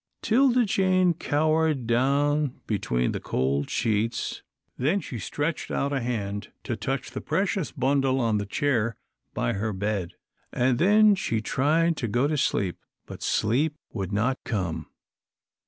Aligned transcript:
'Tilda 0.23 0.65
Jane 0.65 1.13
cowered 1.13 1.85
down 1.85 2.59
between 2.65 3.11
the 3.11 3.19
cold 3.19 3.69
sheets. 3.69 4.41
Then 4.75 4.99
she 4.99 5.19
stretched 5.19 5.69
out 5.69 5.93
a 5.93 6.01
hand 6.01 6.51
to 6.63 6.75
touch 6.75 7.11
the 7.11 7.21
precious 7.21 7.71
bundle 7.71 8.19
on 8.19 8.39
the 8.39 8.47
chair 8.47 8.95
by 9.35 9.53
her 9.53 9.71
bed. 9.73 10.13
And 10.51 10.79
then 10.79 11.13
she 11.13 11.39
tried 11.39 11.97
to 11.97 12.07
go 12.07 12.25
to 12.25 12.35
sleep, 12.35 12.79
but 13.05 13.21
sleep 13.21 13.75
would 13.93 14.11
not 14.11 14.43
come. 14.43 14.87